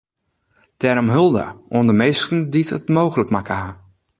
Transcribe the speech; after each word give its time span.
Dêrom 0.79 1.09
hulde 1.15 1.45
oan 1.75 1.87
de 1.89 1.95
minsken 2.01 2.39
dy’t 2.51 2.69
it 2.77 2.85
mooglik 2.95 3.29
makke 3.33 3.55
ha. 3.63 3.69